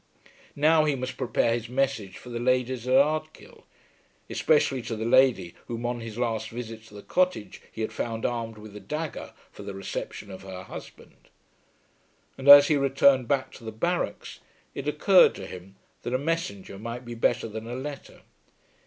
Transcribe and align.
Now 0.55 0.85
he 0.85 0.95
must 0.95 1.15
prepare 1.15 1.53
his 1.53 1.69
message 1.69 2.17
for 2.17 2.29
the 2.31 2.39
ladies 2.39 2.87
at 2.87 2.95
Ardkill, 2.95 3.65
especially 4.31 4.81
to 4.81 4.95
the 4.95 5.05
lady 5.05 5.53
whom 5.67 5.85
on 5.85 5.99
his 5.99 6.17
last 6.17 6.49
visit 6.49 6.83
to 6.87 6.95
the 6.95 7.03
cottage 7.03 7.61
he 7.71 7.81
had 7.81 7.93
found 7.93 8.25
armed 8.25 8.57
with 8.57 8.75
a 8.75 8.79
dagger 8.79 9.31
for 9.51 9.61
the 9.61 9.75
reception 9.75 10.31
of 10.31 10.41
her 10.41 10.63
husband. 10.63 11.29
And 12.35 12.49
as 12.49 12.67
he 12.67 12.77
returned 12.77 13.27
back 13.27 13.51
to 13.51 13.63
the 13.63 13.71
barracks 13.71 14.39
it 14.73 14.87
occurred 14.87 15.35
to 15.35 15.45
him 15.45 15.75
that 16.01 16.15
a 16.15 16.17
messenger 16.17 16.79
might 16.79 17.05
be 17.05 17.13
better 17.13 17.47
than 17.47 17.67
a 17.67 17.75
letter. 17.75 18.21